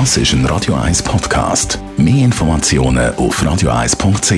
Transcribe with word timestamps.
Das 0.00 0.16
ist 0.16 0.32
ein 0.32 0.44
Radio 0.46 0.74
1 0.74 1.04
Podcast. 1.04 1.78
Mehr 1.96 2.24
Informationen 2.24 3.14
auf 3.14 3.40
radio1.ch. 3.40 4.32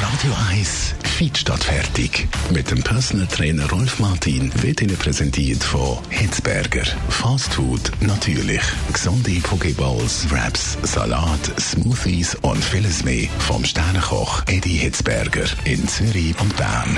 Radio 0.00 0.32
1 0.48 0.94
Feed 1.02 1.38
statt 1.38 1.64
fertig. 1.64 2.28
Mit 2.54 2.70
dem 2.70 2.80
Personal 2.80 3.26
Trainer 3.26 3.68
Rolf 3.68 3.98
Martin 3.98 4.52
wird 4.62 4.80
Ihnen 4.80 4.96
präsentiert 4.96 5.64
von 5.64 5.98
Hitzberger. 6.08 6.84
Fast 7.08 7.52
Food 7.54 7.90
natürlich. 7.98 8.62
Gesunde 8.92 9.40
Pokeballs, 9.42 10.30
Wraps, 10.30 10.78
Salat, 10.82 11.60
Smoothies 11.60 12.36
und 12.42 12.64
vieles 12.64 13.02
mehr 13.02 13.26
vom 13.40 13.64
Sternenkoch 13.64 14.44
Eddie 14.46 14.76
Hitzberger 14.76 15.46
in 15.64 15.88
Zürich 15.88 16.40
und 16.40 16.56
Bern 16.56 16.96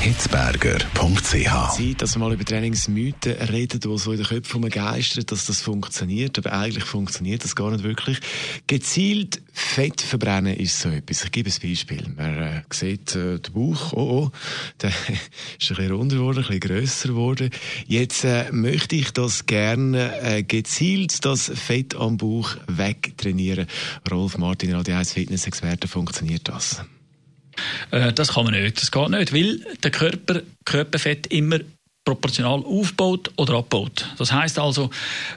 hitzberger.ch. 0.00 1.76
Zeit, 1.76 2.02
dass 2.02 2.14
wir 2.14 2.20
mal 2.20 2.32
über 2.32 2.44
Trainingsmythen 2.44 3.32
reden, 3.32 3.80
die 3.80 3.98
so 3.98 4.12
in 4.12 4.18
den 4.18 4.26
Köpfen 4.26 4.68
geistern, 4.68 5.24
dass 5.26 5.46
das 5.46 5.60
funktioniert. 5.60 6.38
Aber 6.38 6.52
eigentlich 6.52 6.84
funktioniert 6.84 7.42
das 7.42 7.56
gar 7.56 7.70
nicht 7.70 7.82
wirklich. 7.82 8.18
Gezielt 8.66 9.42
Fett 9.52 10.00
verbrennen 10.00 10.56
ist 10.56 10.78
so 10.78 10.88
etwas. 10.88 11.24
Ich 11.24 11.32
gebe 11.32 11.50
ein 11.50 11.68
Beispiel. 11.68 12.06
Man 12.16 12.38
äh, 12.38 12.62
sieht 12.70 13.16
äh, 13.16 13.40
den 13.40 13.52
Bauch, 13.52 13.92
oh, 13.92 13.98
oh, 13.98 14.30
der 14.82 14.90
ist 14.90 15.00
ein 15.08 15.18
bisschen 15.58 15.90
runder 15.92 16.16
geworden, 16.16 16.38
ein 16.38 16.44
bisschen 16.44 16.60
grösser 16.60 17.08
geworden. 17.08 17.50
Jetzt 17.86 18.24
äh, 18.24 18.52
möchte 18.52 18.94
ich 18.94 19.10
das 19.12 19.46
gerne 19.46 20.20
äh, 20.22 20.42
gezielt, 20.44 21.24
das 21.24 21.50
Fett 21.52 21.96
am 21.96 22.18
Bauch 22.18 22.56
wegtrainieren. 22.68 23.66
Rolf 24.10 24.38
Martin, 24.38 24.74
Radio 24.74 24.96
1 24.96 25.12
Fitness-Experte, 25.12 25.88
funktioniert 25.88 26.48
das? 26.48 26.84
Äh, 27.90 28.12
das 28.12 28.34
kann 28.34 28.44
man 28.44 28.54
nicht. 28.54 28.80
Das 28.80 28.90
geht 28.90 29.08
nicht, 29.10 29.32
weil 29.32 29.60
der 29.82 29.90
Körper 29.90 30.42
Körperfett 30.64 31.26
immer 31.28 31.58
proportional 32.04 32.64
aufbaut 32.64 33.30
oder 33.36 33.54
abbaut. 33.54 34.08
Das 34.16 34.32
heißt 34.32 34.58
also, 34.58 34.90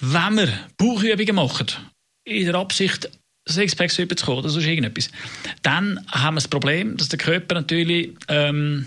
wenn 0.00 0.36
wir 0.36 0.48
Bauchübungen 0.78 1.34
machen, 1.34 1.66
in 2.26 2.46
der 2.46 2.54
Absicht, 2.54 3.10
Sixpacks 3.46 3.98
überzukommen 3.98 4.40
oder 4.40 4.48
sonst 4.48 4.64
irgendetwas, 4.66 5.10
dann 5.62 6.00
haben 6.10 6.36
wir 6.36 6.40
das 6.40 6.48
Problem, 6.48 6.96
dass 6.96 7.10
der 7.10 7.18
Körper 7.18 7.56
natürlich 7.56 8.12
ähm, 8.28 8.86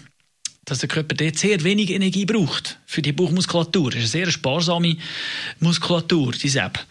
dass 0.67 0.79
der 0.79 0.89
Körper 0.89 1.15
dort 1.15 1.37
sehr 1.37 1.63
wenig 1.63 1.91
Energie 1.91 2.25
braucht 2.25 2.77
für 2.85 3.01
die 3.01 3.13
Bauchmuskulatur. 3.13 3.91
Das 3.91 4.03
ist 4.03 4.13
eine 4.13 4.25
sehr 4.25 4.31
sparsame 4.31 4.97
Muskulatur, 5.61 6.33
die 6.33 6.49
Sepp. 6.49 6.85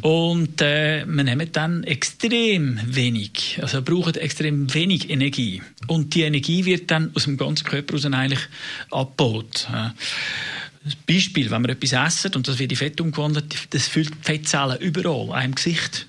Und 0.00 0.62
äh, 0.62 1.04
wir 1.04 1.24
nehmen 1.24 1.50
dann 1.50 1.82
extrem 1.82 2.78
wenig, 2.84 3.58
also 3.60 3.82
brauchen 3.82 4.14
extrem 4.14 4.72
wenig 4.72 5.10
Energie. 5.10 5.60
Und 5.88 6.14
die 6.14 6.22
Energie 6.22 6.64
wird 6.64 6.88
dann 6.92 7.10
aus 7.16 7.24
dem 7.24 7.36
ganzen 7.36 7.66
Körper 7.66 7.96
aus 7.96 8.04
eigentlich 8.04 8.40
abgebaut. 8.92 9.66
Beispiel, 11.04 11.50
wenn 11.50 11.62
wir 11.62 11.70
etwas 11.70 11.92
essen 11.92 12.36
und 12.36 12.46
das 12.46 12.60
wird 12.60 12.70
in 12.70 12.78
Fett 12.78 13.00
umgewandelt, 13.00 13.74
das 13.74 13.88
füllt 13.88 14.10
die 14.10 14.22
Fettzellen 14.22 14.78
überall, 14.78 15.36
auch 15.36 15.42
im 15.42 15.56
Gesicht. 15.56 16.06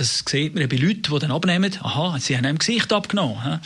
Das 0.00 0.24
sieht 0.26 0.54
man 0.54 0.66
bei 0.66 0.76
Leuten, 0.76 1.02
die 1.02 1.18
dann 1.18 1.30
abnehmen. 1.30 1.76
Aha, 1.82 2.18
sie 2.18 2.34
haben 2.34 2.46
im 2.46 2.56
Gesicht 2.56 2.90
abgenommen. 2.90 3.60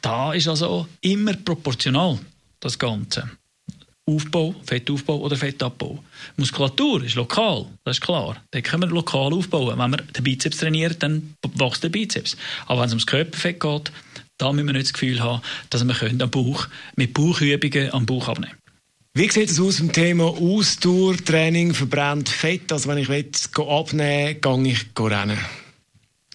Da 0.00 0.32
ist 0.32 0.48
also 0.48 0.88
immer 1.02 1.34
proportional 1.34 2.18
das 2.60 2.78
Ganze. 2.78 3.28
Aufbau, 4.06 4.54
Fettaufbau 4.64 5.18
oder 5.18 5.36
Fettabbau. 5.36 6.02
Muskulatur 6.38 7.04
ist 7.04 7.16
lokal, 7.16 7.66
das 7.84 7.98
ist 7.98 8.00
klar. 8.00 8.42
Den 8.54 8.62
können 8.62 8.84
wir 8.84 8.88
lokal 8.88 9.34
aufbauen. 9.34 9.78
Wenn 9.78 9.90
wir 9.90 9.98
den 9.98 10.24
Bizeps 10.24 10.56
trainieren, 10.56 10.96
dann 11.00 11.34
wächst 11.54 11.84
der 11.84 11.90
Bizeps. 11.90 12.38
Aber 12.64 12.80
wenn 12.80 12.86
es 12.86 12.92
ums 12.92 13.06
Körperfett 13.06 13.60
geht, 13.60 13.92
da 14.38 14.54
müssen 14.54 14.68
wir 14.68 14.72
nicht 14.72 14.86
das 14.86 14.94
Gefühl 14.94 15.20
haben, 15.20 15.42
dass 15.68 15.86
wir 15.86 16.22
am 16.22 16.30
Bauch 16.30 16.66
mit 16.96 17.12
Bauchübungen 17.12 17.92
am 17.92 18.06
Bauch 18.06 18.28
abnehmen 18.28 18.56
wie 19.16 19.30
sieht 19.30 19.48
es 19.48 19.60
aus 19.60 19.78
im 19.78 19.92
Thema 19.92 20.24
Ausdauertraining, 20.24 21.72
verbrennt 21.72 22.28
Fett? 22.28 22.72
Also 22.72 22.88
wenn 22.88 22.98
ich 22.98 23.08
will, 23.08 23.30
abnehmen 23.68 24.34
will, 24.42 24.64
gehe 24.64 24.72
ich 24.72 24.86
rennen. 24.98 25.38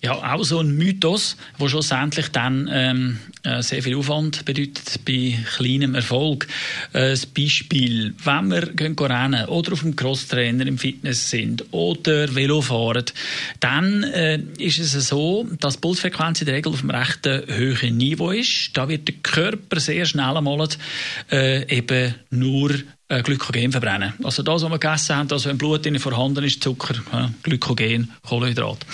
Ja, 0.02 0.34
auch 0.34 0.44
so 0.46 0.60
ein 0.60 0.78
Mythos, 0.78 1.36
der 1.60 1.68
schlussendlich 1.68 2.30
dann 2.30 2.70
ähm, 2.72 3.20
äh, 3.44 3.62
sehr 3.62 3.84
viel 3.84 3.98
Aufwand 3.98 4.46
bedeutet 4.46 5.02
bei 5.06 5.38
kleinem 5.58 5.94
Erfolg. 5.94 6.48
Äh, 6.94 7.18
Beispiel, 7.36 8.14
wenn 8.24 8.48
wir 8.48 8.62
gehen 8.68 8.98
rennen 8.98 9.46
oder 9.48 9.74
auf 9.74 9.82
dem 9.82 9.98
Crosstrainer 9.98 10.66
im 10.68 10.78
Fitness 10.78 11.30
sind 11.30 11.66
oder 11.72 12.34
Velo 12.34 12.62
fahren, 12.62 13.06
dann 13.60 14.04
äh, 14.04 14.40
ist 14.58 14.80
es 14.80 14.94
so, 15.10 15.46
dass 15.60 15.76
die 15.76 15.82
Pulsfrequenz 15.82 16.40
in 16.40 16.46
der 16.46 16.56
Regel 16.56 16.72
auf 16.72 16.82
einem 16.82 16.92
recht 16.92 17.28
hohen 17.28 17.98
Niveau 17.98 18.32
ist. 18.32 18.72
Da 18.76 18.88
wird 18.88 19.10
der 19.10 19.16
Körper 19.22 19.82
sehr 19.82 20.06
schnell 20.06 20.38
einmal 20.38 20.66
äh, 21.30 21.76
eben 21.76 22.16
nur 22.30 22.74
äh, 23.10 23.22
Glykogen 23.24 23.72
verbrennen. 23.72 24.14
Also 24.24 24.44
das, 24.44 24.62
was 24.62 24.70
wir 24.70 24.80
gegessen 24.80 25.16
haben, 25.16 25.32
was 25.32 25.46
im 25.46 25.58
Blut 25.58 25.88
vorhanden 26.00 26.44
ist, 26.44 26.64
Zucker, 26.64 26.96
Glykogen, 27.44 28.12
Kohlenhydrat. 28.22 28.86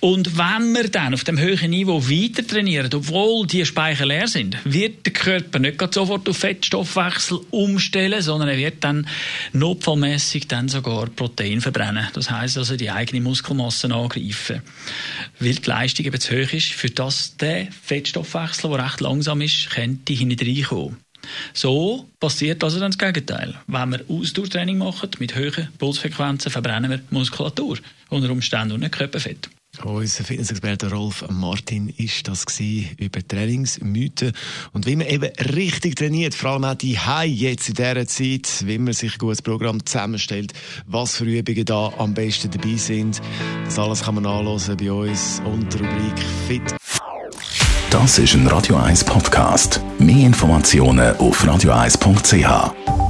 Und 0.00 0.38
wenn 0.38 0.72
wir 0.74 0.88
dann 0.88 1.12
auf 1.12 1.24
dem 1.24 1.40
höheren 1.40 1.70
Niveau 1.70 2.00
weiter 2.00 2.46
trainieren, 2.46 2.88
obwohl 2.94 3.48
die 3.48 3.66
Speicher 3.66 4.06
leer 4.06 4.28
sind, 4.28 4.56
wird 4.64 5.04
der 5.04 5.12
Körper 5.12 5.58
nicht 5.58 5.82
sofort 5.92 6.28
auf 6.28 6.36
Fettstoffwechsel 6.36 7.40
umstellen, 7.50 8.22
sondern 8.22 8.48
er 8.48 8.58
wird 8.58 8.84
dann 8.84 9.08
notfallmäßig 9.52 10.46
dann 10.46 10.68
sogar 10.68 11.06
Protein 11.06 11.60
verbrennen. 11.60 12.06
Das 12.12 12.30
heißt 12.30 12.58
also 12.58 12.76
die 12.76 12.92
eigene 12.92 13.20
Muskelmasse 13.22 13.92
angreifen. 13.92 14.62
Weil 15.40 15.54
die 15.54 15.68
Leistung 15.68 16.06
eben 16.06 16.20
zu 16.20 16.34
hoch 16.34 16.52
ist, 16.52 16.68
für 16.68 16.90
das 16.90 17.36
der 17.36 17.66
Fettstoffwechsel, 17.82 18.70
der 18.70 18.84
recht 18.84 19.00
langsam 19.00 19.40
ist, 19.40 19.70
könnte 19.70 20.12
hineinkommen. 20.12 20.98
So 21.52 22.08
passiert 22.20 22.62
also 22.62 22.78
dann 22.78 22.92
das 22.92 22.98
Gegenteil. 22.98 23.54
Wenn 23.66 23.90
wir 23.90 24.04
Ausdauertraining 24.08 24.78
machen 24.78 25.10
mit 25.18 25.34
hohen 25.34 25.68
Pulsfrequenzen, 25.76 26.52
verbrennen 26.52 26.90
wir 26.90 27.00
Muskulatur 27.10 27.78
unter 28.10 28.30
Umständen 28.30 28.74
und 28.74 28.80
nicht 28.80 28.92
Körperfett. 28.92 29.48
Unser 29.84 30.24
Fitnessexperte 30.24 30.90
Rolf 30.90 31.24
Martin 31.30 31.92
ist 31.96 32.26
das 32.28 32.44
über 32.98 33.26
Trainingsmythen 33.26 34.32
und 34.72 34.86
wie 34.86 34.96
man 34.96 35.06
eben 35.06 35.30
richtig 35.54 35.96
trainiert, 35.96 36.34
vor 36.34 36.50
allem 36.50 36.64
auch 36.64 36.74
die 36.74 36.98
High 36.98 37.30
jetzt 37.30 37.68
in 37.68 37.74
dieser 37.74 38.06
Zeit, 38.06 38.66
wie 38.66 38.78
man 38.78 38.92
sich 38.92 39.14
ein 39.14 39.18
gutes 39.18 39.42
Programm 39.42 39.84
zusammenstellt, 39.84 40.52
was 40.86 41.16
für 41.16 41.24
Übungen 41.24 41.64
da 41.64 41.92
am 41.98 42.14
besten 42.14 42.50
dabei 42.50 42.76
sind. 42.76 43.20
Das 43.64 43.78
alles 43.78 44.02
kann 44.02 44.16
man 44.16 44.24
nachlesen 44.24 44.76
bei 44.76 44.90
uns 44.90 45.40
unter 45.44 45.78
Rubrik 45.78 46.24
Fit. 46.48 46.74
Das 47.90 48.18
ist 48.18 48.34
ein 48.34 48.46
Radio 48.48 48.76
1 48.76 49.04
Podcast. 49.04 49.80
Mehr 49.98 50.26
Informationen 50.26 51.16
auf 51.16 51.42
radio1.ch. 51.44 53.07